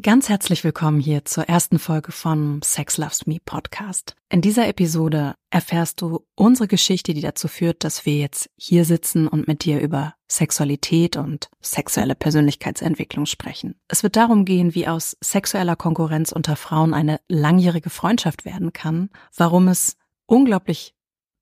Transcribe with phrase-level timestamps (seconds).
[0.00, 4.14] Ganz herzlich willkommen hier zur ersten Folge von Sex Loves Me Podcast.
[4.28, 9.26] In dieser Episode erfährst du unsere Geschichte, die dazu führt, dass wir jetzt hier sitzen
[9.26, 13.74] und mit dir über Sexualität und sexuelle Persönlichkeitsentwicklung sprechen.
[13.88, 19.10] Es wird darum gehen, wie aus sexueller Konkurrenz unter Frauen eine langjährige Freundschaft werden kann,
[19.36, 19.96] warum es
[20.26, 20.94] unglaublich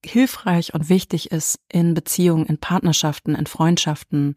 [0.03, 4.35] hilfreich und wichtig ist, in Beziehungen, in Partnerschaften, in Freundschaften,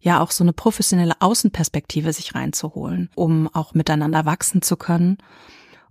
[0.00, 5.18] ja auch so eine professionelle Außenperspektive sich reinzuholen, um auch miteinander wachsen zu können.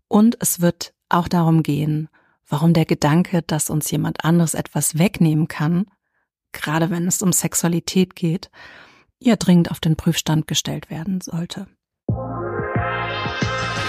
[0.07, 2.09] Und es wird auch darum gehen,
[2.47, 5.85] warum der Gedanke, dass uns jemand anderes etwas wegnehmen kann,
[6.53, 8.49] gerade wenn es um Sexualität geht,
[9.20, 11.67] ja dringend auf den Prüfstand gestellt werden sollte.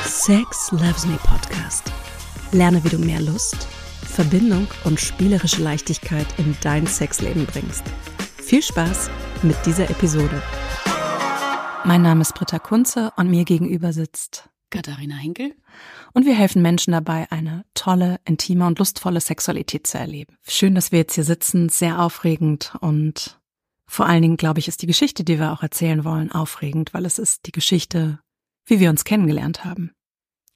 [0.04, 1.92] Sex Loves Me Podcast.
[2.50, 3.68] Lerne, wie du mehr Lust,
[4.02, 7.84] Verbindung und spielerische Leichtigkeit in dein Sexleben bringst.
[8.38, 9.10] Viel Spaß
[9.42, 10.42] mit dieser Episode.
[11.84, 15.54] Mein Name ist Britta Kunze und mir gegenüber sitzt Katharina Henkel.
[16.12, 20.36] Und wir helfen Menschen dabei, eine tolle, intime und lustvolle Sexualität zu erleben.
[20.46, 23.38] Schön, dass wir jetzt hier sitzen, sehr aufregend und
[23.86, 27.06] vor allen Dingen, glaube ich, ist die Geschichte, die wir auch erzählen wollen, aufregend, weil
[27.06, 28.20] es ist die Geschichte,
[28.66, 29.92] wie wir uns kennengelernt haben.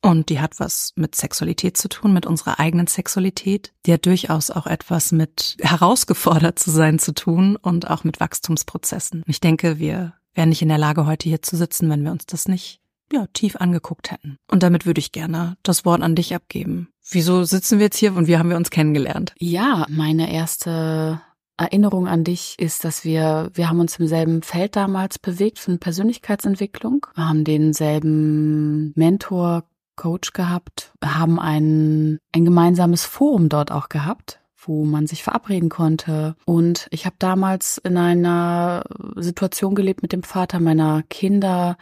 [0.03, 3.73] Und die hat was mit Sexualität zu tun, mit unserer eigenen Sexualität.
[3.87, 9.23] Die hat durchaus auch etwas mit herausgefordert zu sein zu tun und auch mit Wachstumsprozessen.
[9.27, 12.27] Ich denke, wir wären nicht in der Lage, heute hier zu sitzen, wenn wir uns
[12.27, 12.81] das nicht
[13.13, 14.39] ja, tief angeguckt hätten.
[14.51, 16.89] Und damit würde ich gerne das Wort an dich abgeben.
[17.11, 19.35] Wieso sitzen wir jetzt hier und wie haben wir uns kennengelernt?
[19.39, 21.21] Ja, meine erste
[21.57, 25.79] Erinnerung an dich ist, dass wir, wir haben uns im selben Feld damals bewegt von
[25.79, 27.07] Persönlichkeitsentwicklung.
[27.15, 29.65] Wir haben denselben Mentor,
[29.97, 36.37] Coach gehabt, haben ein, ein gemeinsames Forum dort auch gehabt, wo man sich verabreden konnte.
[36.45, 38.85] Und ich habe damals in einer
[39.17, 41.77] Situation gelebt mit dem Vater meiner Kinder,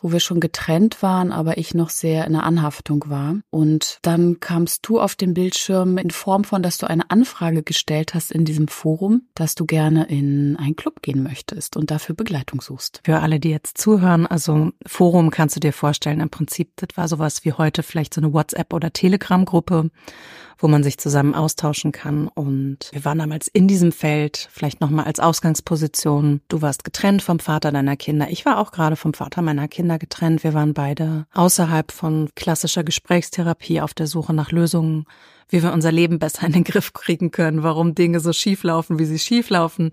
[0.00, 3.36] wo wir schon getrennt waren, aber ich noch sehr in der Anhaftung war.
[3.50, 8.14] Und dann kamst du auf den Bildschirm in Form von, dass du eine Anfrage gestellt
[8.14, 12.60] hast in diesem Forum, dass du gerne in einen Club gehen möchtest und dafür Begleitung
[12.60, 13.00] suchst.
[13.04, 17.08] Für alle, die jetzt zuhören, also Forum kannst du dir vorstellen, im Prinzip, das war
[17.08, 19.90] sowas wie heute vielleicht so eine WhatsApp- oder Telegram-Gruppe
[20.58, 22.28] wo man sich zusammen austauschen kann.
[22.28, 26.40] Und wir waren damals in diesem Feld, vielleicht nochmal als Ausgangsposition.
[26.48, 28.28] Du warst getrennt vom Vater deiner Kinder.
[28.30, 30.44] Ich war auch gerade vom Vater meiner Kinder getrennt.
[30.44, 35.06] Wir waren beide außerhalb von klassischer Gesprächstherapie auf der Suche nach Lösungen
[35.48, 38.98] wie wir unser Leben besser in den Griff kriegen können, warum Dinge so schief laufen,
[38.98, 39.90] wie sie schief laufen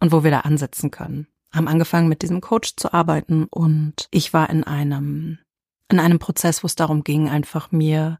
[0.00, 1.26] und wo wir da ansetzen können.
[1.52, 5.38] Haben angefangen mit diesem Coach zu arbeiten und ich war in einem
[5.90, 8.18] in einem Prozess, wo es darum ging, einfach mir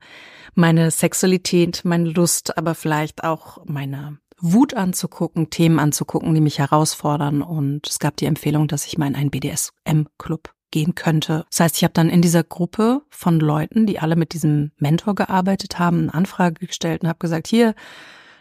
[0.54, 7.42] meine Sexualität, meine Lust, aber vielleicht auch meine Wut anzugucken, Themen anzugucken, die mich herausfordern.
[7.42, 11.44] Und es gab die Empfehlung, dass ich mal in einen BDSM-Club gehen könnte.
[11.50, 15.14] Das heißt, ich habe dann in dieser Gruppe von Leuten, die alle mit diesem Mentor
[15.14, 17.74] gearbeitet haben, eine Anfrage gestellt und habe gesagt, hier,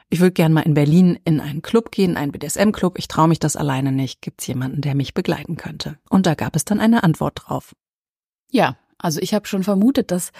[0.09, 2.97] ich würde gern mal in Berlin in einen Club gehen, einen BDSM-Club.
[2.97, 4.21] Ich traue mich das alleine nicht.
[4.21, 5.97] Gibt es jemanden, der mich begleiten könnte?
[6.09, 7.75] Und da gab es dann eine Antwort drauf.
[8.49, 10.31] Ja, also ich habe schon vermutet, dass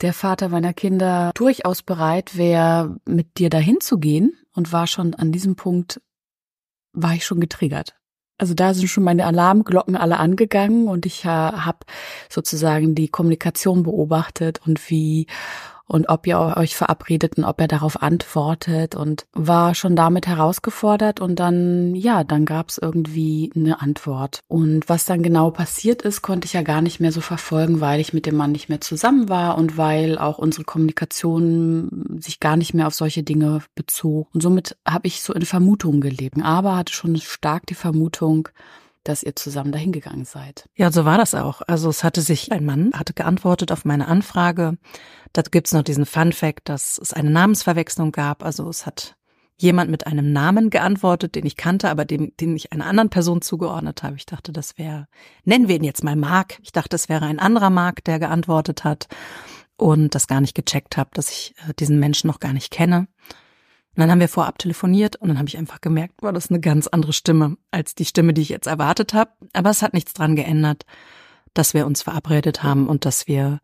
[0.00, 5.14] der Vater meiner Kinder durchaus bereit wäre, mit dir dahin zu gehen und war schon
[5.14, 6.00] an diesem Punkt,
[6.92, 7.94] war ich schon getriggert.
[8.38, 11.80] Also da sind schon meine Alarmglocken alle angegangen und ich habe
[12.30, 15.26] sozusagen die Kommunikation beobachtet und wie
[15.90, 21.20] und ob ihr euch verabredet und ob er darauf antwortet und war schon damit herausgefordert
[21.20, 24.38] und dann, ja, dann gab es irgendwie eine Antwort.
[24.46, 27.98] Und was dann genau passiert ist, konnte ich ja gar nicht mehr so verfolgen, weil
[27.98, 32.56] ich mit dem Mann nicht mehr zusammen war und weil auch unsere Kommunikation sich gar
[32.56, 34.28] nicht mehr auf solche Dinge bezog.
[34.32, 38.48] Und somit habe ich so in Vermutungen gelebt, aber hatte schon stark die Vermutung,
[39.04, 40.68] dass ihr zusammen dahingegangen seid.
[40.74, 41.62] Ja, so war das auch.
[41.66, 44.76] Also es hatte sich ein Mann, hatte geantwortet auf meine Anfrage.
[45.32, 48.44] Da gibt's noch diesen Fun Fact, dass es eine Namensverwechslung gab.
[48.44, 49.16] Also es hat
[49.56, 53.42] jemand mit einem Namen geantwortet, den ich kannte, aber dem, den ich einer anderen Person
[53.42, 54.16] zugeordnet habe.
[54.16, 55.06] Ich dachte, das wäre,
[55.44, 56.58] nennen wir ihn jetzt mal Mark.
[56.62, 59.08] Ich dachte, es wäre ein anderer Mark, der geantwortet hat
[59.76, 63.06] und das gar nicht gecheckt habe, dass ich äh, diesen Menschen noch gar nicht kenne.
[63.96, 66.60] Und dann haben wir vorab telefoniert und dann habe ich einfach gemerkt, war das eine
[66.60, 69.32] ganz andere Stimme als die Stimme, die ich jetzt erwartet habe.
[69.52, 70.86] Aber es hat nichts dran geändert,
[71.54, 73.60] dass wir uns verabredet haben und dass wir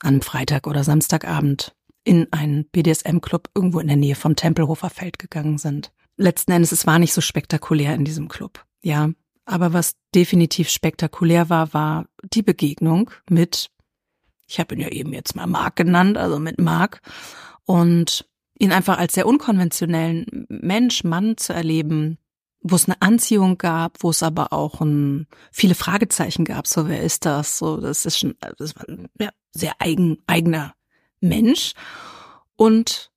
[0.00, 1.74] an Freitag oder Samstagabend
[2.04, 5.92] in einen BDSM-Club irgendwo in der Nähe vom Tempelhofer Feld gegangen sind.
[6.16, 8.64] Letzten Endes, es war nicht so spektakulär in diesem Club.
[8.82, 9.10] Ja,
[9.44, 13.70] aber was definitiv spektakulär war, war die Begegnung mit,
[14.46, 17.00] ich habe ihn ja eben jetzt mal Mark genannt, also mit Mark.
[17.64, 18.26] Und
[18.58, 22.18] ihn einfach als sehr unkonventionellen Mensch, Mann zu erleben,
[22.62, 26.66] wo es eine Anziehung gab, wo es aber auch ein, viele Fragezeichen gab.
[26.66, 27.58] So, wer ist das?
[27.58, 30.74] So, das ist schon, das war ein ja, sehr eigen, eigener
[31.20, 31.72] Mensch.
[32.56, 33.10] Und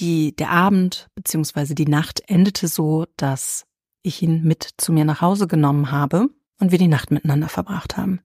[0.00, 3.66] die, der Abend beziehungsweise die Nacht endete so, dass
[4.02, 6.28] ich ihn mit zu mir nach Hause genommen habe
[6.58, 8.20] und wir die Nacht miteinander verbracht haben.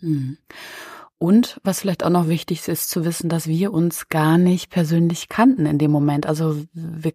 [0.00, 0.38] Hm.
[1.18, 5.28] Und was vielleicht auch noch wichtig ist zu wissen, dass wir uns gar nicht persönlich
[5.28, 6.26] kannten in dem Moment.
[6.26, 7.12] Also wir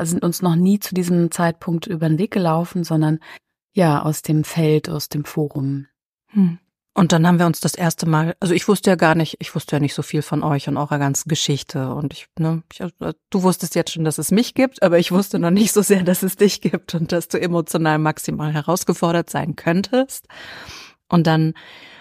[0.00, 3.20] sind uns noch nie zu diesem Zeitpunkt über den Weg gelaufen, sondern
[3.72, 5.86] ja aus dem Feld, aus dem Forum.
[6.28, 6.58] Hm.
[6.96, 9.52] Und dann haben wir uns das erste Mal, also ich wusste ja gar nicht, ich
[9.56, 11.92] wusste ja nicht so viel von euch und eurer ganzen Geschichte.
[11.92, 12.80] Und ich, ne, ich,
[13.30, 16.04] du wusstest jetzt schon, dass es mich gibt, aber ich wusste noch nicht so sehr,
[16.04, 20.28] dass es dich gibt und dass du emotional maximal herausgefordert sein könntest.
[21.08, 21.54] Und dann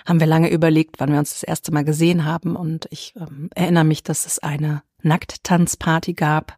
[0.06, 2.56] haben wir lange überlegt, wann wir uns das erste Mal gesehen haben.
[2.56, 6.58] Und ich ähm, erinnere mich, dass es eine Nackttanzparty gab.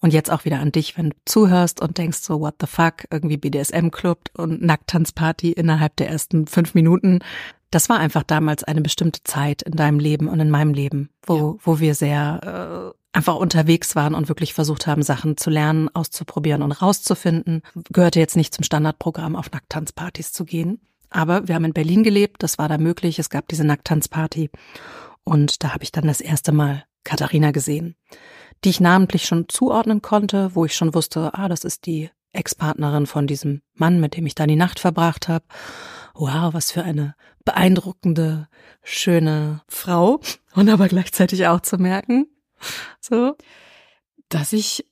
[0.00, 3.04] Und jetzt auch wieder an dich, wenn du zuhörst und denkst so, what the fuck,
[3.10, 7.18] irgendwie BDSM-Club und Nackttanzparty innerhalb der ersten fünf Minuten.
[7.70, 11.36] Das war einfach damals eine bestimmte Zeit in deinem Leben und in meinem Leben, wo,
[11.36, 11.54] ja.
[11.62, 16.62] wo wir sehr äh, einfach unterwegs waren und wirklich versucht haben, Sachen zu lernen, auszuprobieren
[16.62, 17.62] und rauszufinden.
[17.90, 20.80] Gehörte jetzt nicht zum Standardprogramm, auf Nackttanzpartys zu gehen.
[21.10, 23.18] Aber wir haben in Berlin gelebt, das war da möglich.
[23.18, 24.50] Es gab diese Nackttanzparty.
[25.24, 27.96] Und da habe ich dann das erste Mal Katharina gesehen,
[28.64, 33.06] die ich namentlich schon zuordnen konnte, wo ich schon wusste, ah, das ist die Ex-Partnerin
[33.06, 35.44] von diesem Mann, mit dem ich da die Nacht verbracht habe.
[36.14, 37.14] Wow, was für eine
[37.44, 38.48] beeindruckende,
[38.82, 40.20] schöne Frau.
[40.54, 42.26] Und aber gleichzeitig auch zu merken,
[43.00, 43.36] so,
[44.28, 44.84] dass ich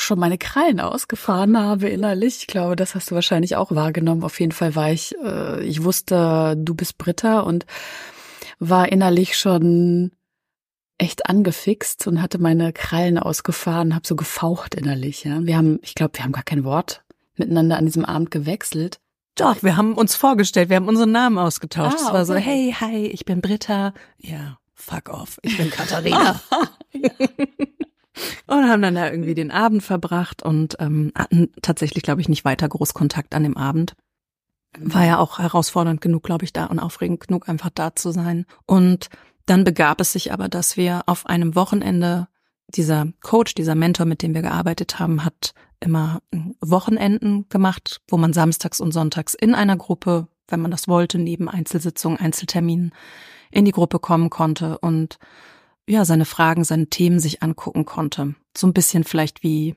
[0.00, 2.38] schon meine Krallen ausgefahren habe innerlich.
[2.40, 4.24] Ich glaube, das hast du wahrscheinlich auch wahrgenommen.
[4.24, 7.66] Auf jeden Fall war ich, äh, ich wusste, du bist Britta und
[8.58, 10.12] war innerlich schon
[10.98, 15.24] echt angefixt und hatte meine Krallen ausgefahren, habe so gefaucht innerlich.
[15.24, 17.04] Ja, wir haben, ich glaube, wir haben gar kein Wort
[17.36, 18.98] miteinander an diesem Abend gewechselt.
[19.36, 21.98] Doch, wir haben uns vorgestellt, wir haben unseren Namen ausgetauscht.
[22.00, 22.24] Ah, es war okay.
[22.24, 23.94] so, hey, hi, ich bin Britta.
[24.18, 26.40] Ja, fuck off, ich bin Katharina.
[26.92, 27.00] ja.
[28.46, 32.44] und haben dann da irgendwie den Abend verbracht und ähm, hatten tatsächlich, glaube ich, nicht
[32.44, 33.94] weiter groß Kontakt an dem Abend.
[34.78, 38.44] War ja auch herausfordernd genug, glaube ich, da und aufregend genug, einfach da zu sein.
[38.66, 39.08] Und
[39.46, 42.28] dann begab es sich aber, dass wir auf einem Wochenende,
[42.68, 46.20] dieser Coach, dieser Mentor, mit dem wir gearbeitet haben, hat immer
[46.60, 51.48] Wochenenden gemacht, wo man samstags und sonntags in einer Gruppe, wenn man das wollte, neben
[51.48, 52.92] Einzelsitzungen, Einzelterminen
[53.50, 55.18] in die Gruppe kommen konnte und
[55.88, 58.34] ja, seine Fragen, seine Themen sich angucken konnte.
[58.56, 59.74] So ein bisschen vielleicht wie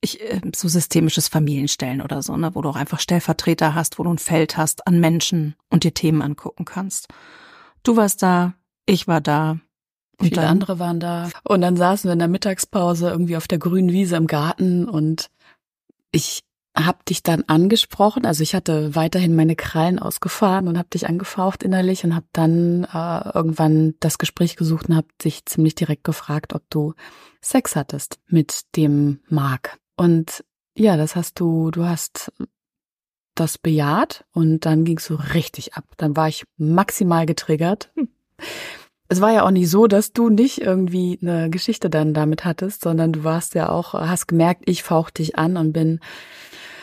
[0.00, 4.02] ich, äh, so systemisches Familienstellen oder so, ne, wo du auch einfach Stellvertreter hast, wo
[4.02, 7.08] du ein Feld hast an Menschen und dir Themen angucken kannst.
[7.82, 8.54] Du warst da,
[8.86, 9.58] ich war da.
[10.18, 11.30] Und Viele dann, andere waren da.
[11.44, 15.30] Und dann saßen wir in der Mittagspause irgendwie auf der grünen Wiese im Garten und
[16.10, 16.42] ich
[16.76, 21.62] hab dich dann angesprochen, also ich hatte weiterhin meine Krallen ausgefahren und hab dich angefaucht
[21.62, 26.54] innerlich und hab dann äh, irgendwann das Gespräch gesucht und hab dich ziemlich direkt gefragt,
[26.54, 26.94] ob du
[27.40, 29.78] Sex hattest mit dem Mark.
[29.96, 30.44] Und
[30.76, 32.30] ja, das hast du, du hast
[33.34, 35.84] das bejaht und dann ging's so richtig ab.
[35.96, 37.90] Dann war ich maximal getriggert.
[37.94, 38.08] Hm.
[39.08, 42.82] Es war ja auch nicht so, dass du nicht irgendwie eine Geschichte dann damit hattest,
[42.82, 46.00] sondern du warst ja auch, hast gemerkt, ich fauch dich an und bin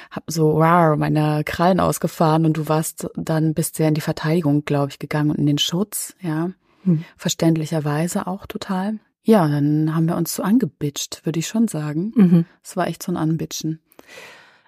[0.09, 4.63] hab so wow, meine Krallen ausgefahren und du warst dann bist sehr in die Verteidigung,
[4.63, 6.51] glaube ich, gegangen und in den Schutz, ja.
[6.83, 7.03] Hm.
[7.18, 8.99] Verständlicherweise auch total.
[9.23, 12.11] Ja, dann haben wir uns so angebitscht, würde ich schon sagen.
[12.15, 12.45] Mhm.
[12.61, 13.80] Es war echt so ein Anbitschen.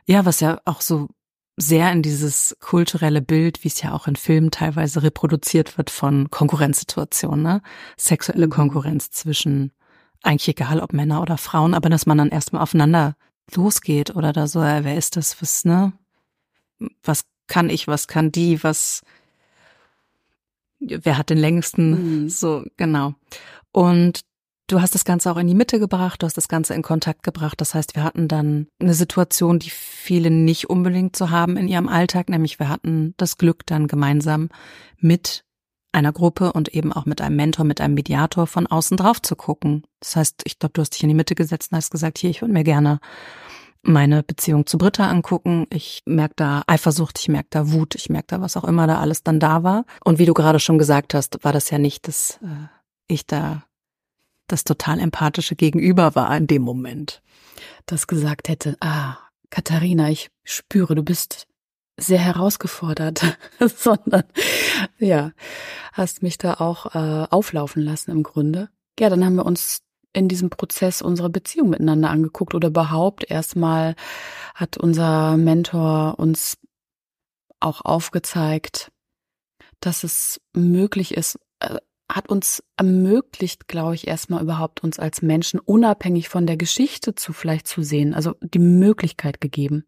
[0.05, 1.09] Ja, was ja auch so
[1.57, 6.29] sehr in dieses kulturelle Bild, wie es ja auch in Filmen teilweise reproduziert wird von
[6.29, 7.61] Konkurrenzsituationen, ne?
[7.97, 8.51] Sexuelle mhm.
[8.51, 9.71] Konkurrenz zwischen
[10.21, 13.15] eigentlich egal ob Männer oder Frauen, aber dass man dann erstmal aufeinander
[13.53, 15.93] losgeht oder da so, ja, wer ist das, was, ne?
[17.03, 19.03] Was kann ich, was kann die, was,
[20.79, 22.29] wer hat den längsten, mhm.
[22.29, 23.13] so, genau.
[23.71, 24.21] Und
[24.67, 27.23] du hast das Ganze auch in die Mitte gebracht, du hast das Ganze in Kontakt
[27.23, 27.59] gebracht.
[27.61, 31.87] Das heißt, wir hatten dann eine Situation, die viele nicht unbedingt zu haben in ihrem
[31.87, 34.49] Alltag, nämlich wir hatten das Glück, dann gemeinsam
[34.97, 35.43] mit
[35.91, 39.35] einer Gruppe und eben auch mit einem Mentor, mit einem Mediator von außen drauf zu
[39.35, 39.83] gucken.
[40.01, 42.29] Das heißt, ich glaube, du hast dich in die Mitte gesetzt und hast gesagt, hier,
[42.29, 42.99] ich würde mir gerne
[43.81, 45.67] meine Beziehung zu Britta angucken.
[45.69, 48.99] Ich merke da Eifersucht, ich merke da Wut, ich merke da was auch immer da
[48.99, 49.85] alles dann da war.
[50.03, 52.67] Und wie du gerade schon gesagt hast, war das ja nicht, dass äh,
[53.07, 53.63] ich da
[54.47, 57.21] das total empathische Gegenüber war in dem Moment.
[57.85, 59.17] Das gesagt hätte, ah,
[59.49, 61.47] Katharina, ich spüre, du bist
[61.97, 64.23] sehr herausgefordert, sondern
[64.97, 65.31] ja,
[65.93, 68.69] hast mich da auch äh, auflaufen lassen im Grunde.
[68.99, 69.81] Ja, dann haben wir uns
[70.13, 73.95] in diesem Prozess unsere Beziehung miteinander angeguckt oder überhaupt erstmal
[74.53, 76.57] hat unser Mentor uns
[77.59, 78.91] auch aufgezeigt,
[79.79, 81.77] dass es möglich ist, äh,
[82.11, 87.33] hat uns ermöglicht, glaube ich, erstmal überhaupt uns als Menschen unabhängig von der Geschichte zu
[87.33, 89.85] vielleicht zu sehen, also die Möglichkeit gegeben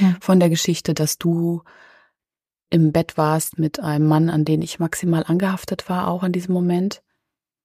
[0.00, 0.16] ja.
[0.20, 1.62] von der Geschichte, dass du
[2.70, 6.54] im Bett warst mit einem Mann, an den ich maximal angehaftet war, auch in diesem
[6.54, 7.02] Moment.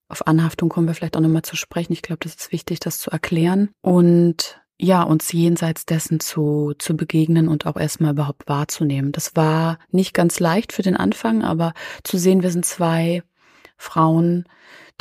[0.09, 1.93] Auf Anhaftung kommen wir vielleicht auch nochmal zu sprechen.
[1.93, 3.69] Ich glaube, das ist wichtig, das zu erklären.
[3.81, 9.11] Und ja, uns jenseits dessen zu, zu begegnen und auch erstmal überhaupt wahrzunehmen.
[9.11, 11.73] Das war nicht ganz leicht für den Anfang, aber
[12.03, 13.23] zu sehen, wir sind zwei
[13.77, 14.45] Frauen,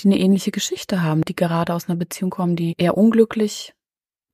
[0.00, 3.74] die eine ähnliche Geschichte haben, die gerade aus einer Beziehung kommen, die eher unglücklich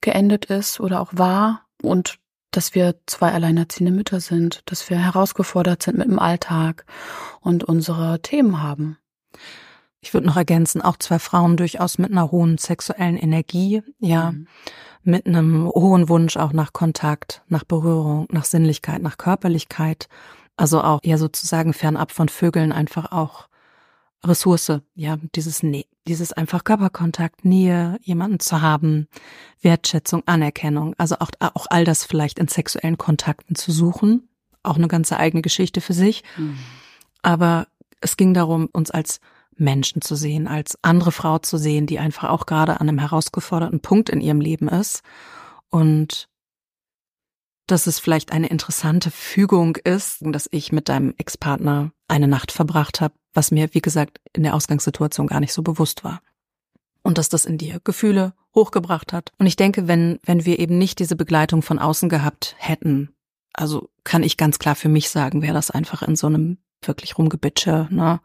[0.00, 2.18] geendet ist oder auch war und
[2.50, 6.84] dass wir zwei alleinerziehende Mütter sind, dass wir herausgefordert sind mit dem Alltag
[7.40, 8.98] und unsere Themen haben.
[10.00, 14.48] Ich würde noch ergänzen, auch zwei Frauen durchaus mit einer hohen sexuellen Energie, ja, mhm.
[15.02, 20.08] mit einem hohen Wunsch auch nach Kontakt, nach Berührung, nach Sinnlichkeit, nach Körperlichkeit.
[20.56, 23.48] Also auch eher sozusagen fernab von Vögeln einfach auch
[24.24, 29.08] Ressource, ja, dieses nee, dieses einfach Körperkontakt, Nähe, jemanden zu haben,
[29.60, 34.28] Wertschätzung, Anerkennung, also auch, auch all das vielleicht in sexuellen Kontakten zu suchen,
[34.62, 36.22] auch eine ganze eigene Geschichte für sich.
[36.36, 36.58] Mhm.
[37.22, 37.66] Aber
[38.00, 39.20] es ging darum, uns als
[39.56, 43.80] Menschen zu sehen, als andere Frau zu sehen, die einfach auch gerade an einem herausgeforderten
[43.80, 45.02] Punkt in ihrem Leben ist
[45.70, 46.28] und
[47.72, 53.00] dass es vielleicht eine interessante Fügung ist, dass ich mit deinem Ex-Partner eine Nacht verbracht
[53.00, 56.20] habe, was mir, wie gesagt, in der Ausgangssituation gar nicht so bewusst war.
[57.02, 59.32] Und dass das in dir Gefühle hochgebracht hat.
[59.38, 63.14] Und ich denke, wenn, wenn wir eben nicht diese Begleitung von außen gehabt hätten,
[63.54, 67.16] also kann ich ganz klar für mich sagen, wäre das einfach in so einem wirklich
[67.16, 68.20] rumgebitsche, ne?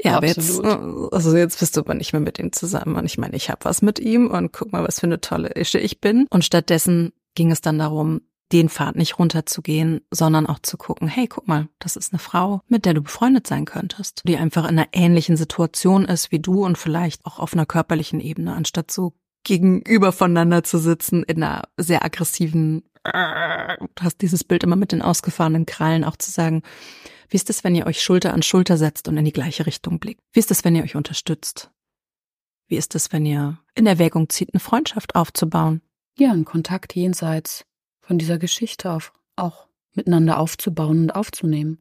[0.00, 2.96] Ja, aber jetzt, also jetzt bist du aber nicht mehr mit ihm zusammen.
[2.96, 5.50] Und ich meine, ich habe was mit ihm und guck mal, was für eine tolle
[5.54, 6.26] Ische ich bin.
[6.30, 11.26] Und stattdessen ging es dann darum, den Pfad nicht runterzugehen, sondern auch zu gucken, hey,
[11.26, 14.78] guck mal, das ist eine Frau, mit der du befreundet sein könntest, die einfach in
[14.78, 19.14] einer ähnlichen Situation ist wie du und vielleicht auch auf einer körperlichen Ebene, anstatt so
[19.42, 25.02] gegenüber voneinander zu sitzen in einer sehr aggressiven, du hast dieses Bild immer mit den
[25.02, 26.62] ausgefahrenen Krallen, auch zu sagen,
[27.28, 29.98] wie ist es, wenn ihr euch Schulter an Schulter setzt und in die gleiche Richtung
[29.98, 30.20] blickt?
[30.32, 31.70] Wie ist es, wenn ihr euch unterstützt?
[32.68, 35.82] Wie ist es, wenn ihr in Erwägung zieht, eine Freundschaft aufzubauen?
[36.18, 37.64] Ja, einen Kontakt jenseits
[38.06, 41.80] von dieser Geschichte auf, auch miteinander aufzubauen und aufzunehmen.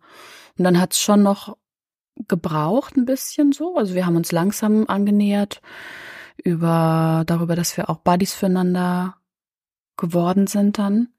[0.58, 1.58] Und dann hat's schon noch
[2.28, 3.76] gebraucht ein bisschen so.
[3.78, 5.62] Also wir haben uns langsam angenähert
[6.44, 9.18] über darüber, dass wir auch Buddies füreinander
[9.98, 11.10] geworden sind dann.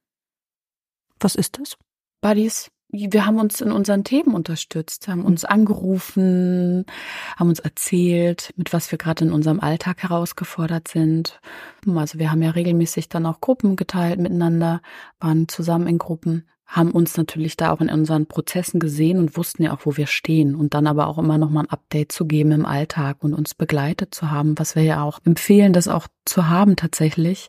[1.20, 1.76] Was ist das?
[2.20, 6.86] Buddies wir haben uns in unseren Themen unterstützt, haben uns angerufen,
[7.36, 11.40] haben uns erzählt, mit was wir gerade in unserem Alltag herausgefordert sind.
[11.86, 14.80] Also wir haben ja regelmäßig dann auch Gruppen geteilt miteinander,
[15.18, 19.64] waren zusammen in Gruppen, haben uns natürlich da auch in unseren Prozessen gesehen und wussten
[19.64, 22.24] ja auch, wo wir stehen und dann aber auch immer noch mal ein Update zu
[22.26, 26.06] geben im Alltag und uns begleitet zu haben, was wir ja auch empfehlen, das auch
[26.24, 27.48] zu haben tatsächlich,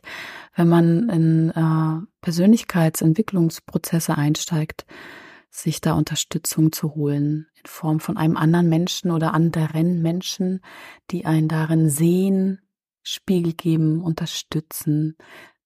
[0.56, 4.84] wenn man in äh, Persönlichkeitsentwicklungsprozesse einsteigt
[5.58, 10.60] sich da Unterstützung zu holen in Form von einem anderen Menschen oder anderen Menschen,
[11.10, 12.60] die einen darin sehen,
[13.02, 15.16] Spiegel geben, unterstützen,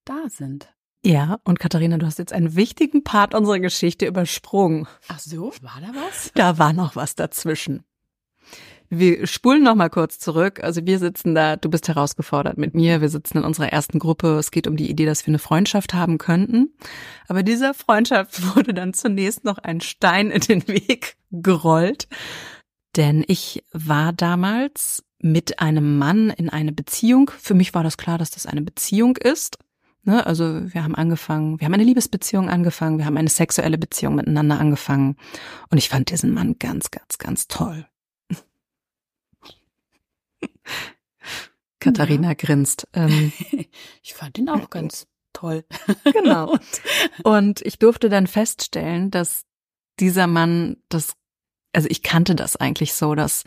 [0.05, 0.73] da sind.
[1.05, 4.87] Ja, und Katharina, du hast jetzt einen wichtigen Part unserer Geschichte übersprungen.
[5.09, 6.31] Ach so, war da was?
[6.35, 7.85] Da war noch was dazwischen.
[8.95, 10.63] Wir spulen noch mal kurz zurück.
[10.63, 13.01] Also wir sitzen da, du bist herausgefordert mit mir.
[13.01, 14.37] Wir sitzen in unserer ersten Gruppe.
[14.37, 16.75] Es geht um die Idee, dass wir eine Freundschaft haben könnten.
[17.27, 22.07] Aber dieser Freundschaft wurde dann zunächst noch ein Stein in den Weg gerollt.
[22.95, 27.31] Denn ich war damals mit einem Mann in eine Beziehung.
[27.41, 29.57] Für mich war das klar, dass das eine Beziehung ist.
[30.03, 34.17] Ne, also wir haben angefangen, wir haben eine Liebesbeziehung angefangen, wir haben eine sexuelle Beziehung
[34.17, 35.17] miteinander angefangen.
[35.71, 37.87] Und ich fand diesen Mann ganz, ganz, ganz toll.
[41.81, 42.35] Katharina ja.
[42.35, 42.87] grinst.
[42.93, 43.33] Ähm,
[44.03, 45.65] ich fand ihn auch ganz toll.
[46.13, 46.59] Genau.
[47.25, 49.45] Und ich durfte dann feststellen, dass
[49.99, 51.15] dieser Mann das,
[51.73, 53.45] also ich kannte das eigentlich so, dass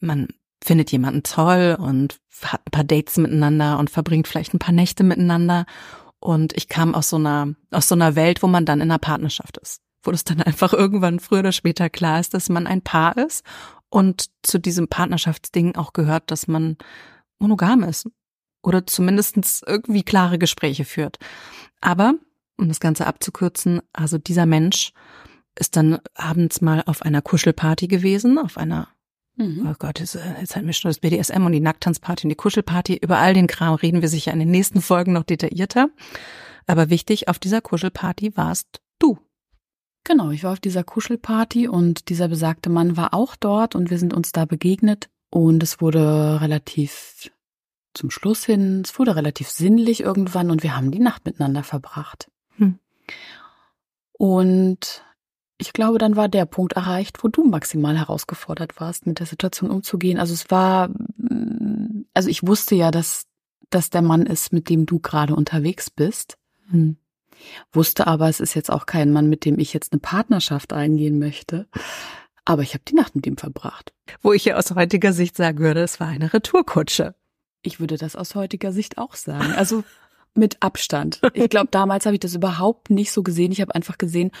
[0.00, 0.28] man
[0.62, 5.02] findet jemanden toll und hat ein paar Dates miteinander und verbringt vielleicht ein paar Nächte
[5.02, 5.66] miteinander.
[6.20, 8.98] Und ich kam aus so einer, aus so einer Welt, wo man dann in einer
[8.98, 9.80] Partnerschaft ist.
[10.04, 13.44] Wo das dann einfach irgendwann früher oder später klar ist, dass man ein Paar ist
[13.92, 16.78] und zu diesem Partnerschaftsding auch gehört, dass man
[17.38, 18.08] monogam ist
[18.62, 21.18] oder zumindestens irgendwie klare Gespräche führt.
[21.82, 22.14] Aber,
[22.56, 24.92] um das Ganze abzukürzen, also dieser Mensch
[25.58, 28.88] ist dann abends mal auf einer Kuschelparty gewesen, auf einer
[29.36, 29.66] Mhm.
[29.66, 32.36] Oh Gott, jetzt, äh, jetzt hatten wir schon das BDSM und die Nacktanzparty und die
[32.36, 32.98] Kuschelparty.
[33.00, 35.88] Über all den Kram reden wir sicher in den nächsten Folgen noch detaillierter.
[36.66, 39.18] Aber wichtig, auf dieser Kuschelparty warst du.
[40.04, 43.98] Genau, ich war auf dieser Kuschelparty und dieser besagte Mann war auch dort und wir
[43.98, 47.30] sind uns da begegnet und es wurde relativ
[47.94, 52.30] zum Schluss hin, es wurde relativ sinnlich irgendwann und wir haben die Nacht miteinander verbracht.
[52.56, 52.78] Hm.
[54.12, 55.04] Und
[55.58, 59.70] ich glaube, dann war der Punkt erreicht, wo du maximal herausgefordert warst, mit der Situation
[59.70, 60.18] umzugehen.
[60.18, 60.90] Also es war,
[62.14, 63.26] also ich wusste ja, dass
[63.70, 66.38] das der Mann ist, mit dem du gerade unterwegs bist.
[66.70, 66.96] Hm.
[67.72, 71.18] Wusste aber, es ist jetzt auch kein Mann, mit dem ich jetzt eine Partnerschaft eingehen
[71.18, 71.66] möchte.
[72.44, 73.92] Aber ich habe die Nacht mit ihm verbracht.
[74.20, 77.14] Wo ich ja aus heutiger Sicht sagen würde, es war eine Retourkutsche.
[77.62, 79.52] Ich würde das aus heutiger Sicht auch sagen.
[79.56, 79.84] Also
[80.34, 81.20] mit Abstand.
[81.34, 83.52] Ich glaube, damals habe ich das überhaupt nicht so gesehen.
[83.52, 84.32] Ich habe einfach gesehen,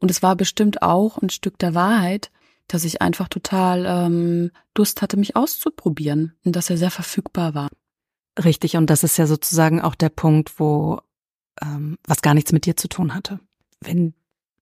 [0.00, 2.30] und es war bestimmt auch ein Stück der Wahrheit,
[2.68, 7.68] dass ich einfach total ähm, Lust hatte, mich auszuprobieren und dass er sehr verfügbar war.
[8.42, 11.00] Richtig, und das ist ja sozusagen auch der Punkt, wo
[11.62, 13.40] ähm, was gar nichts mit dir zu tun hatte.
[13.80, 14.14] Wenn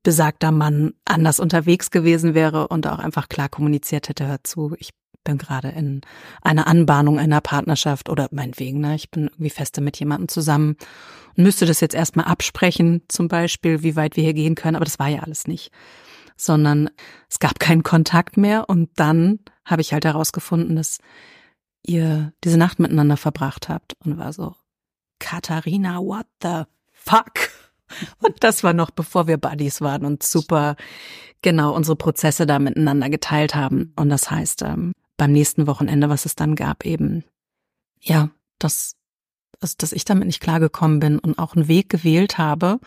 [0.02, 4.90] besagter Mann anders unterwegs gewesen wäre und auch einfach klar kommuniziert hätte, hör zu, ich
[5.24, 6.00] bin gerade in
[6.40, 10.76] einer Anbahnung einer Partnerschaft oder meinetwegen, ne, ich bin irgendwie feste mit jemandem zusammen
[11.36, 14.84] und müsste das jetzt erstmal absprechen, zum Beispiel, wie weit wir hier gehen können, aber
[14.84, 15.70] das war ja alles nicht.
[16.36, 16.88] Sondern
[17.28, 20.98] es gab keinen Kontakt mehr und dann habe ich halt herausgefunden, dass
[21.84, 24.54] ihr diese Nacht miteinander verbracht habt und war so,
[25.18, 26.62] Katharina, what the
[27.08, 27.50] fuck?
[28.20, 30.76] Und das war noch bevor wir Buddies waren und super
[31.40, 33.92] genau unsere Prozesse da miteinander geteilt haben.
[33.96, 37.24] Und das heißt, ähm, beim nächsten Wochenende, was es dann gab, eben,
[38.00, 38.96] ja, dass,
[39.60, 42.78] dass, dass ich damit nicht klargekommen bin und auch einen Weg gewählt habe,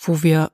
[0.00, 0.50] wo wir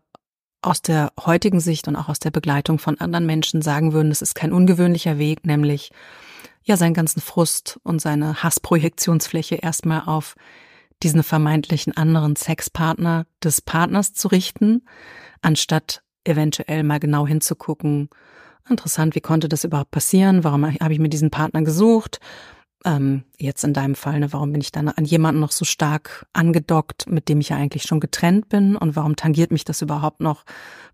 [0.62, 4.20] aus der heutigen Sicht und auch aus der Begleitung von anderen Menschen sagen würden, das
[4.20, 5.90] ist kein ungewöhnlicher Weg, nämlich
[6.62, 10.36] ja seinen ganzen Frust und seine Hassprojektionsfläche erstmal auf
[11.02, 14.82] diesen vermeintlichen anderen Sexpartner des Partners zu richten,
[15.42, 18.10] anstatt eventuell mal genau hinzugucken,
[18.68, 20.44] interessant, wie konnte das überhaupt passieren?
[20.44, 22.20] Warum habe ich mir diesen Partner gesucht?
[22.84, 26.26] Ähm, jetzt in deinem Fall, ne, warum bin ich dann an jemanden noch so stark
[26.32, 28.74] angedockt, mit dem ich ja eigentlich schon getrennt bin?
[28.76, 30.44] Und warum tangiert mich das überhaupt noch,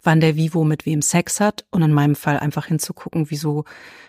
[0.02, 1.64] wann der Vivo mit wem Sex hat?
[1.70, 3.64] Und in meinem Fall einfach hinzugucken, wieso,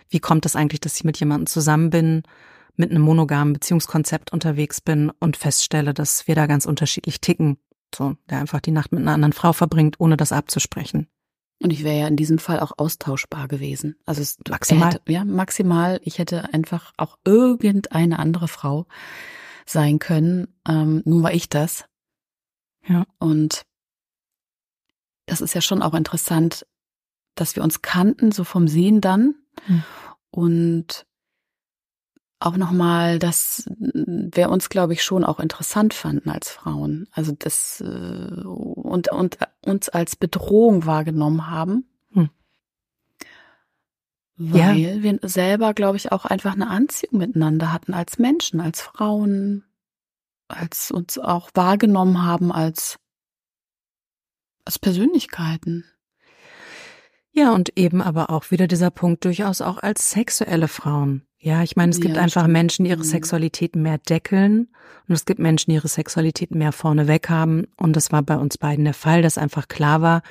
[0.08, 2.22] wie kommt das eigentlich, dass ich mit jemandem zusammen bin,
[2.78, 7.58] mit einem monogamen Beziehungskonzept unterwegs bin und feststelle, dass wir da ganz unterschiedlich ticken.
[7.94, 11.08] So, der einfach die Nacht mit einer anderen Frau verbringt, ohne das abzusprechen.
[11.60, 13.96] Und ich wäre ja in diesem Fall auch austauschbar gewesen.
[14.06, 14.92] Also es maximal.
[14.92, 16.00] Hätte, ja, maximal.
[16.04, 18.86] Ich hätte einfach auch irgendeine andere Frau
[19.66, 20.48] sein können.
[20.68, 21.84] Ähm, nun war ich das.
[22.86, 23.06] Ja.
[23.18, 23.62] Und
[25.26, 26.64] das ist ja schon auch interessant,
[27.34, 29.34] dass wir uns kannten, so vom Sehen dann.
[29.66, 29.82] Hm.
[30.30, 31.06] Und
[32.40, 37.08] auch nochmal, dass wir uns, glaube ich, schon auch interessant fanden als Frauen.
[37.12, 41.88] Also das äh, und, und uns als Bedrohung wahrgenommen haben.
[42.12, 42.30] Hm.
[44.36, 45.02] Weil ja.
[45.02, 49.64] wir selber, glaube ich, auch einfach eine Anziehung miteinander hatten als Menschen, als Frauen,
[50.46, 52.98] als uns auch wahrgenommen haben als,
[54.64, 55.84] als Persönlichkeiten.
[57.32, 61.27] Ja, und eben aber auch wieder dieser Punkt durchaus auch als sexuelle Frauen.
[61.40, 62.52] Ja, ich meine, es gibt ja, einfach stimmt.
[62.52, 63.04] Menschen, die ihre mhm.
[63.04, 64.68] Sexualität mehr deckeln
[65.08, 67.66] und es gibt Menschen, die ihre Sexualität mehr vorneweg haben.
[67.76, 70.22] Und das war bei uns beiden der Fall, dass einfach klar war,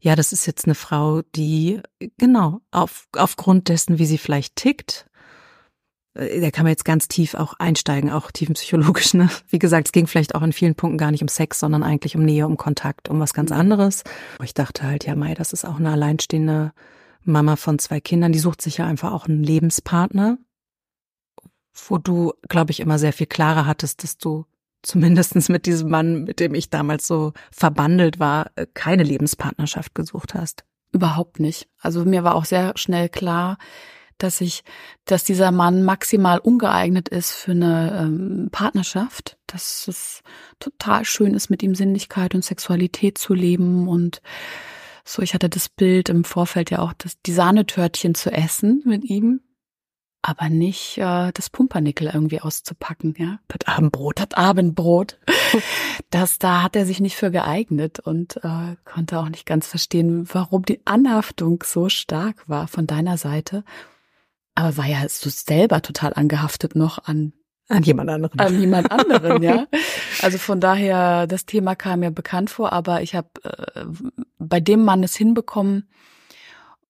[0.00, 1.80] ja, das ist jetzt eine Frau, die
[2.18, 5.08] genau auf, aufgrund dessen, wie sie vielleicht tickt,
[6.14, 9.14] äh, da kann man jetzt ganz tief auch einsteigen, auch tiefenpsychologisch.
[9.14, 9.28] Ne?
[9.48, 12.16] Wie gesagt, es ging vielleicht auch in vielen Punkten gar nicht um Sex, sondern eigentlich
[12.16, 13.56] um Nähe, um Kontakt, um was ganz mhm.
[13.56, 14.04] anderes.
[14.42, 16.72] Ich dachte halt, ja, Mai, das ist auch eine alleinstehende
[17.24, 20.38] Mama von zwei Kindern, die sucht sich ja einfach auch einen Lebenspartner,
[21.88, 24.46] wo du, glaube ich, immer sehr viel klarer hattest, dass du
[24.82, 30.34] zumindestens mit diesem Mann, mit dem ich damals so verbandelt war, äh, keine Lebenspartnerschaft gesucht
[30.34, 30.64] hast.
[30.92, 31.68] Überhaupt nicht.
[31.80, 33.58] Also mir war auch sehr schnell klar,
[34.16, 34.64] dass ich,
[35.04, 40.22] dass dieser Mann maximal ungeeignet ist für eine ähm, Partnerschaft, dass es
[40.58, 44.20] total schön ist, mit ihm Sinnlichkeit und Sexualität zu leben und
[45.08, 49.04] so, ich hatte das Bild im Vorfeld ja auch, das, die Sahnetörtchen zu essen mit
[49.04, 49.40] ihm,
[50.20, 53.38] aber nicht äh, das Pumpernickel irgendwie auszupacken, ja.
[53.48, 54.18] Das Abendbrot.
[54.18, 55.18] Das Abendbrot.
[56.10, 60.28] das, da hat er sich nicht für geeignet und äh, konnte auch nicht ganz verstehen,
[60.30, 63.64] warum die Anhaftung so stark war von deiner Seite.
[64.54, 67.32] Aber war ja du selber total angehaftet noch an
[67.68, 68.38] an jemand anderen.
[68.38, 69.66] An jemand anderen, ja.
[70.22, 73.84] Also von daher, das Thema kam mir bekannt vor, aber ich habe äh,
[74.38, 75.88] bei dem Mann es hinbekommen,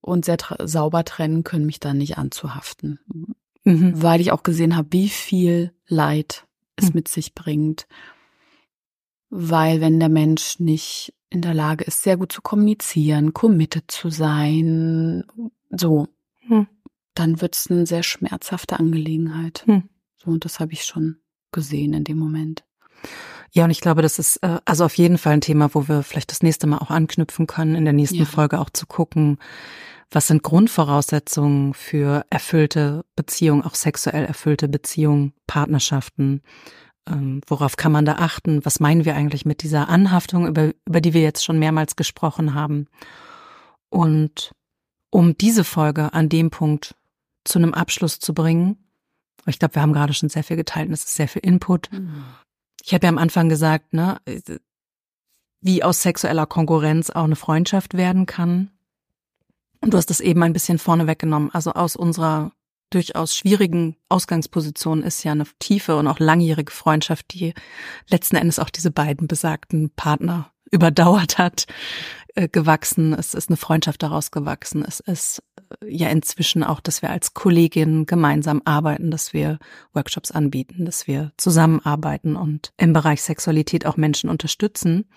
[0.08, 2.98] und sehr sauber trennen können, mich da nicht anzuhaften.
[3.64, 4.02] Mhm.
[4.02, 6.92] Weil ich auch gesehen habe, wie viel Leid es mhm.
[6.94, 7.86] mit sich bringt.
[9.30, 14.08] Weil wenn der Mensch nicht in der Lage ist, sehr gut zu kommunizieren, committed zu
[14.08, 15.24] sein,
[15.70, 16.08] so,
[16.46, 16.66] mhm.
[17.14, 19.64] dann wird es eine sehr schmerzhafte Angelegenheit.
[20.22, 21.16] So, und das habe ich schon
[21.52, 22.64] gesehen in dem Moment.
[23.52, 26.02] Ja, und ich glaube, das ist äh, also auf jeden Fall ein Thema, wo wir
[26.02, 28.24] vielleicht das nächste Mal auch anknüpfen können, in der nächsten ja.
[28.24, 29.38] Folge auch zu gucken,
[30.10, 36.42] was sind Grundvoraussetzungen für erfüllte Beziehungen, auch sexuell erfüllte Beziehungen, Partnerschaften?
[37.06, 38.64] Ähm, worauf kann man da achten?
[38.64, 42.54] Was meinen wir eigentlich mit dieser Anhaftung, über, über die wir jetzt schon mehrmals gesprochen
[42.54, 42.86] haben?
[43.90, 44.52] Und
[45.10, 46.94] um diese Folge an dem Punkt
[47.44, 48.87] zu einem Abschluss zu bringen,
[49.50, 51.90] ich glaube, wir haben gerade schon sehr viel geteilt und es ist sehr viel Input.
[51.92, 52.24] Mhm.
[52.84, 54.20] Ich habe ja am Anfang gesagt, ne,
[55.60, 58.70] wie aus sexueller Konkurrenz auch eine Freundschaft werden kann.
[59.80, 61.50] Und du hast das eben ein bisschen vorne weggenommen.
[61.52, 62.52] Also aus unserer
[62.90, 67.54] durchaus schwierigen Ausgangsposition ist ja eine tiefe und auch langjährige Freundschaft, die
[68.08, 71.66] letzten Endes auch diese beiden besagten Partner überdauert hat,
[72.34, 73.14] äh, gewachsen.
[73.14, 74.84] Es ist eine Freundschaft daraus gewachsen.
[74.86, 75.42] Es ist
[75.80, 79.58] äh, ja inzwischen auch, dass wir als Kolleginnen gemeinsam arbeiten, dass wir
[79.92, 85.08] Workshops anbieten, dass wir zusammenarbeiten und im Bereich Sexualität auch Menschen unterstützen.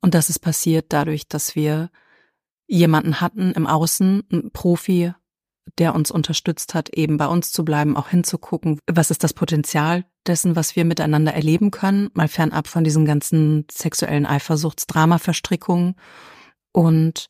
[0.00, 1.90] Und das ist passiert dadurch, dass wir
[2.66, 5.12] jemanden hatten im Außen, einen Profi,
[5.78, 10.04] der uns unterstützt hat, eben bei uns zu bleiben, auch hinzugucken, was ist das Potenzial
[10.26, 15.94] dessen, was wir miteinander erleben können, mal fernab von diesen ganzen sexuellen Eifersuchtsdrama-Verstrickungen.
[16.72, 17.28] Und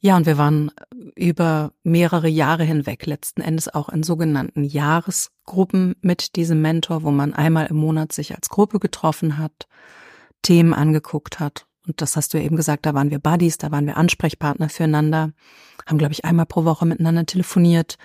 [0.00, 0.70] ja, und wir waren
[1.14, 7.34] über mehrere Jahre hinweg letzten Endes auch in sogenannten Jahresgruppen mit diesem Mentor, wo man
[7.34, 9.66] einmal im Monat sich als Gruppe getroffen hat,
[10.42, 13.72] Themen angeguckt hat und das hast du ja eben gesagt, da waren wir Buddies, da
[13.72, 15.32] waren wir Ansprechpartner füreinander,
[15.86, 17.98] haben, glaube ich, einmal pro Woche miteinander telefoniert,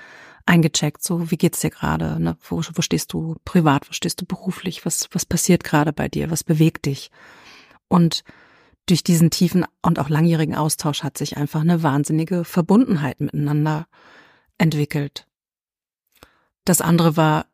[0.48, 2.36] eingecheckt, so wie geht's dir gerade, ne?
[2.50, 6.32] wo, wo stehst du privat, wo stehst du beruflich, was, was passiert gerade bei dir,
[6.32, 7.12] was bewegt dich?
[7.88, 8.24] Und
[8.88, 13.86] durch diesen tiefen und auch langjährigen Austausch hat sich einfach eine wahnsinnige Verbundenheit miteinander
[14.58, 15.28] entwickelt.
[16.64, 17.46] Das andere war,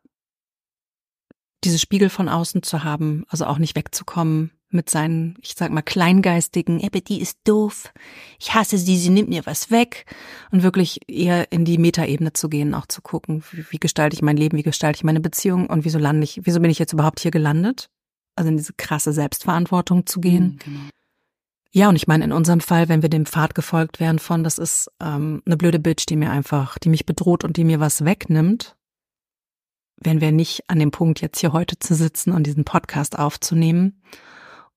[1.62, 5.82] diese Spiegel von außen zu haben, also auch nicht wegzukommen mit seinen, ich sag mal,
[5.82, 7.92] kleingeistigen, aber die ist doof,
[8.38, 10.06] ich hasse sie, sie nimmt mir was weg
[10.50, 14.22] und wirklich eher in die Metaebene zu gehen, auch zu gucken, wie, wie gestalte ich
[14.22, 16.92] mein Leben, wie gestalte ich meine Beziehung und wieso lande ich, wieso bin ich jetzt
[16.92, 17.88] überhaupt hier gelandet?
[18.34, 20.44] Also in diese krasse Selbstverantwortung zu gehen.
[20.44, 20.80] Mhm, genau.
[21.74, 24.58] Ja, und ich meine, in unserem Fall, wenn wir dem Pfad gefolgt wären von, das
[24.58, 28.04] ist ähm, eine blöde Bitch, die mir einfach, die mich bedroht und die mir was
[28.04, 28.76] wegnimmt,
[30.04, 34.02] wären wir nicht an dem Punkt, jetzt hier heute zu sitzen und diesen Podcast aufzunehmen.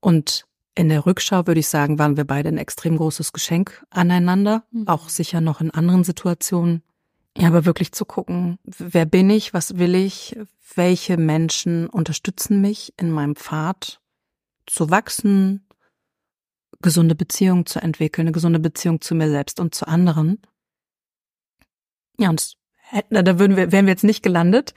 [0.05, 4.63] Und in der Rückschau würde ich sagen, waren wir beide ein extrem großes Geschenk aneinander,
[4.69, 4.87] mhm.
[4.87, 6.83] auch sicher noch in anderen Situationen.
[7.35, 10.37] Ja, aber wirklich zu gucken, wer bin ich, was will ich,
[10.75, 13.99] welche Menschen unterstützen mich in meinem Pfad
[14.67, 15.65] zu wachsen,
[16.83, 20.39] gesunde Beziehungen zu entwickeln, eine gesunde Beziehung zu mir selbst und zu anderen.
[22.19, 22.57] Ja, und
[23.09, 24.73] da würden wir, wären wir jetzt nicht gelandet,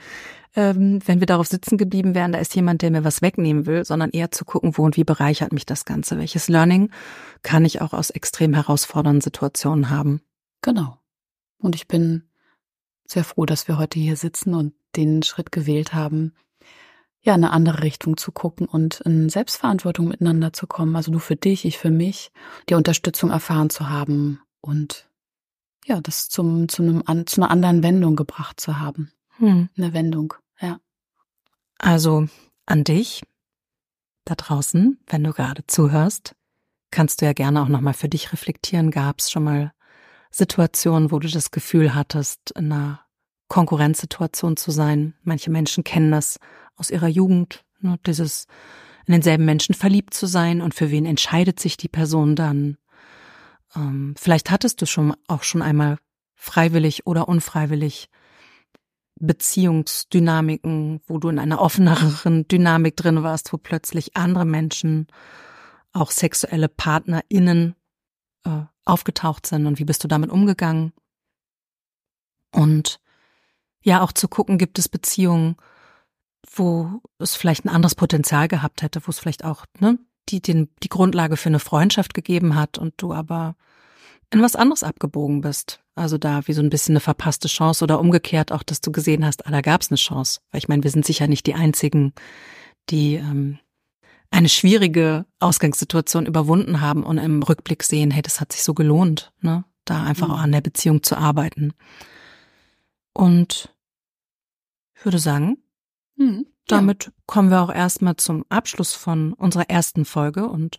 [0.57, 3.85] ähm, wenn wir darauf sitzen geblieben wären, da ist jemand, der mir was wegnehmen will,
[3.85, 6.19] sondern eher zu gucken, wo und wie bereichert mich das Ganze.
[6.19, 6.91] Welches Learning
[7.43, 10.23] kann ich auch aus extrem herausfordernden Situationen haben?
[10.63, 10.99] Genau.
[11.59, 12.25] Und ich bin
[13.05, 16.35] sehr froh, dass wir heute hier sitzen und den Schritt gewählt haben,
[17.21, 20.97] ja, eine andere Richtung zu gucken und in Selbstverantwortung miteinander zu kommen.
[20.97, 22.31] Also du für dich, ich für mich,
[22.69, 25.08] die Unterstützung erfahren zu haben und
[25.89, 29.11] ja, das zum, zu, einem, zu einer anderen Wendung gebracht zu haben.
[29.39, 29.69] Hm.
[29.77, 30.35] Eine Wendung.
[30.61, 30.79] Ja.
[31.79, 32.29] Also
[32.67, 33.23] an dich
[34.25, 36.35] da draußen, wenn du gerade zuhörst,
[36.91, 38.91] kannst du ja gerne auch nochmal für dich reflektieren.
[38.91, 39.73] Gab es schon mal
[40.31, 43.01] Situationen, wo du das Gefühl hattest, in einer
[43.49, 45.15] Konkurrenzsituation zu sein?
[45.23, 46.39] Manche Menschen kennen das
[46.77, 48.47] aus ihrer Jugend, ne, dieses
[49.07, 52.77] in denselben Menschen verliebt zu sein und für wen entscheidet sich die Person dann?
[53.79, 55.99] Ähm, vielleicht hattest du schon auch schon einmal
[56.35, 58.09] freiwillig oder unfreiwillig
[59.21, 65.07] Beziehungsdynamiken, wo du in einer offeneren Dynamik drin warst, wo plötzlich andere Menschen,
[65.93, 67.75] auch sexuelle PartnerInnen,
[68.45, 70.93] äh, aufgetaucht sind und wie bist du damit umgegangen?
[72.53, 73.01] Und
[73.83, 75.57] ja, auch zu gucken, gibt es Beziehungen,
[76.55, 80.69] wo es vielleicht ein anderes Potenzial gehabt hätte, wo es vielleicht auch, ne, die den,
[80.83, 83.57] die Grundlage für eine Freundschaft gegeben hat und du aber
[84.31, 85.81] in was anderes abgebogen bist.
[85.95, 89.25] Also da wie so ein bisschen eine verpasste Chance oder umgekehrt auch, dass du gesehen
[89.25, 90.41] hast, ah, da gab es eine Chance.
[90.51, 92.13] Weil ich meine, wir sind sicher nicht die Einzigen,
[92.91, 93.59] die ähm,
[94.31, 99.33] eine schwierige Ausgangssituation überwunden haben und im Rückblick sehen, hey, das hat sich so gelohnt,
[99.41, 99.65] ne?
[99.85, 101.73] da einfach auch an der Beziehung zu arbeiten.
[103.15, 103.75] Und
[104.95, 105.57] ich würde sagen,
[106.17, 106.47] Mhm.
[106.67, 110.79] damit kommen wir auch erstmal zum Abschluss von unserer ersten Folge und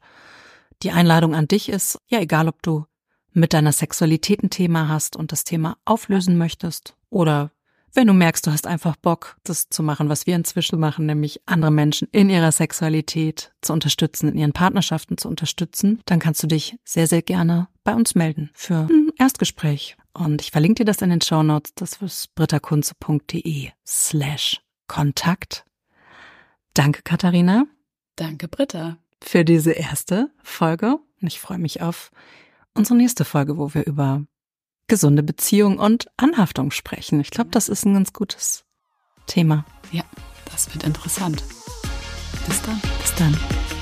[0.84, 2.86] die Einladung an dich ist, ja, egal ob du
[3.34, 7.52] mit deiner Sexualität ein Thema hast und das Thema auflösen möchtest oder
[7.94, 11.42] wenn du merkst, du hast einfach Bock, das zu machen, was wir inzwischen machen, nämlich
[11.48, 16.48] andere Menschen in ihrer Sexualität zu unterstützen, in ihren Partnerschaften zu unterstützen, dann kannst du
[16.48, 19.98] dich sehr, sehr gerne bei uns melden für ein Erstgespräch.
[20.14, 21.74] Und ich verlinke dir das in den Show Notes.
[21.76, 25.66] Das ist brittakunze.de slash Kontakt.
[26.74, 27.66] Danke, Katharina,
[28.16, 28.98] Danke, Britta.
[29.22, 31.00] für diese erste Folge.
[31.22, 32.12] Und ich freue mich auf
[32.74, 34.24] unsere nächste Folge, wo wir über
[34.88, 37.20] gesunde Beziehung und Anhaftung sprechen.
[37.20, 38.66] Ich glaube, das ist ein ganz gutes
[39.28, 39.66] Thema.
[39.92, 40.04] Ja,
[40.52, 41.44] das wird interessant.
[42.48, 42.82] Bis dann.
[43.02, 43.79] Bis dann.